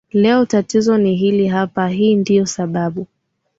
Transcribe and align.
leo 0.11 0.45
Tatizo 0.45 0.97
ni 0.97 1.15
hili 1.15 1.47
hapa 1.47 1.87
hii 1.89 2.15
ndiyo 2.15 2.45
sababu 2.45 3.07